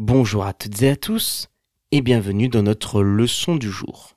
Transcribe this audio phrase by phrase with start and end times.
[0.00, 1.48] Bonjour à toutes et à tous
[1.90, 4.16] et bienvenue dans notre leçon du jour.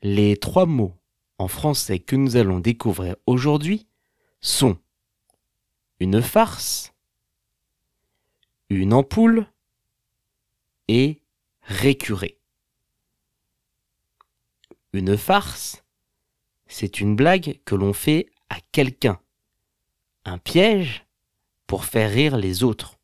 [0.00, 0.96] Les trois mots
[1.36, 3.86] en français que nous allons découvrir aujourd'hui
[4.40, 4.78] sont
[6.00, 6.94] une farce,
[8.70, 9.46] une ampoule
[10.88, 11.20] et
[11.60, 12.38] récurer.
[14.94, 15.84] Une farce,
[16.66, 19.20] c'est une blague que l'on fait à quelqu'un,
[20.24, 21.04] un piège
[21.66, 22.97] pour faire rire les autres.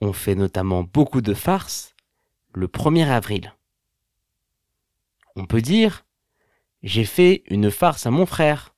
[0.00, 1.94] On fait notamment beaucoup de farces
[2.52, 3.54] le 1er avril.
[5.34, 6.06] On peut dire
[6.82, 8.74] J'ai fait une farce à mon frère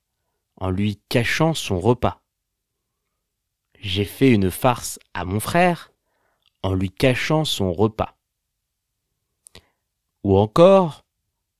[0.56, 2.22] en lui cachant son repas.
[3.80, 5.90] J'ai fait une farce à mon frère
[6.62, 8.16] en lui cachant son repas.
[10.22, 11.04] Ou encore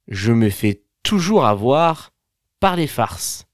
[0.09, 2.13] Je me fais toujours avoir
[2.61, 3.47] par les farces.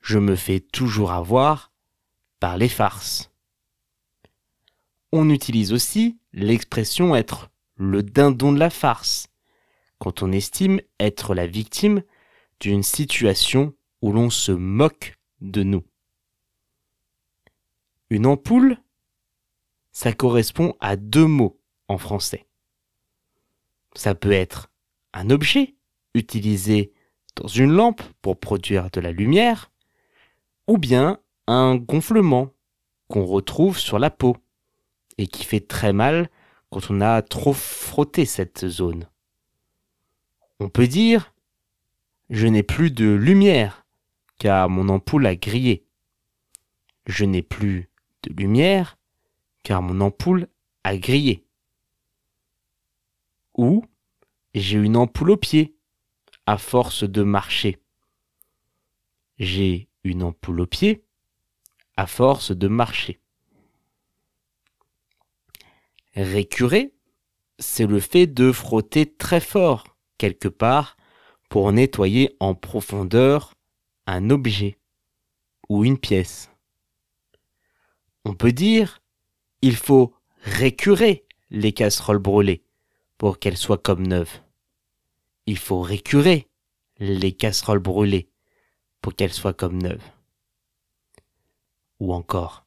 [0.00, 1.72] Je me fais toujours avoir
[2.38, 3.32] par les farces.
[5.12, 9.28] On utilise aussi l'expression être le dindon de la farce
[9.98, 12.02] quand on estime être la victime
[12.60, 15.84] d'une situation où l'on se moque de nous.
[18.10, 18.78] Une ampoule,
[19.92, 22.46] ça correspond à deux mots en français.
[23.94, 24.70] Ça peut être
[25.12, 25.76] un objet
[26.14, 26.92] utilisé
[27.36, 29.70] dans une lampe pour produire de la lumière,
[30.66, 32.50] ou bien un gonflement
[33.08, 34.36] qu'on retrouve sur la peau
[35.18, 36.30] et qui fait très mal
[36.70, 39.08] quand on a trop frotté cette zone.
[40.60, 41.32] On peut dire
[42.28, 43.86] je n'ai plus de lumière
[44.38, 45.86] car mon ampoule a grillé.
[47.06, 47.88] Je n'ai plus
[48.24, 48.98] de lumière
[49.62, 50.48] car mon ampoule
[50.82, 51.46] a grillé.
[53.54, 53.84] Ou
[54.54, 55.76] j'ai une ampoule au pied
[56.46, 57.80] à force de marcher.
[59.38, 61.04] J'ai une ampoule au pied
[61.96, 63.20] à force de marcher.
[66.16, 66.94] Récurer,
[67.58, 70.96] c'est le fait de frotter très fort quelque part
[71.50, 73.54] pour nettoyer en profondeur
[74.06, 74.78] un objet
[75.68, 76.50] ou une pièce.
[78.24, 79.02] On peut dire
[79.60, 82.64] il faut récurer les casseroles brûlées
[83.18, 84.40] pour qu'elles soient comme neuves.
[85.44, 86.48] Il faut récurer
[86.98, 88.30] les casseroles brûlées
[89.02, 90.10] pour qu'elles soient comme neuves.
[92.00, 92.64] Ou encore,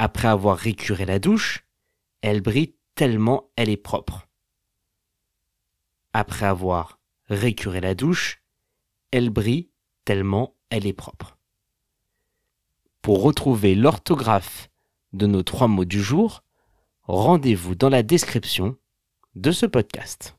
[0.00, 1.64] après avoir récuré la douche,
[2.22, 4.26] elle brille tellement elle est propre.
[6.12, 6.98] Après avoir
[7.28, 8.42] récuré la douche,
[9.12, 9.70] elle brille
[10.04, 11.38] tellement elle est propre.
[13.00, 14.68] Pour retrouver l'orthographe
[15.12, 16.42] de nos trois mots du jour,
[17.04, 18.76] rendez-vous dans la description
[19.36, 20.36] de ce podcast.